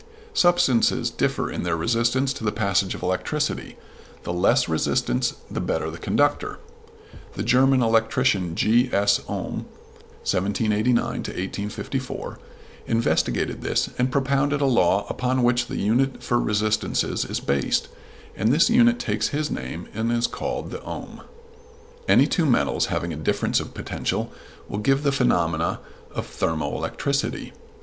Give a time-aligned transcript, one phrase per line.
[0.33, 3.77] Substances differ in their resistance to the passage of electricity
[4.23, 6.57] the less the resistance the better the conductor.
[7.33, 8.89] The German electrician, G.
[8.91, 9.19] S.
[9.27, 9.67] Ohm
[10.25, 12.39] (1789 1854),
[12.87, 17.87] investigated this and propounded a law upon which the unit for resistances is based,
[18.35, 21.21] and this unit takes his name and is called the "ohm."
[22.07, 24.33] Any two metals having a difference of potential
[24.67, 25.79] will give the phenomena
[26.09, 27.53] of thermo electricity.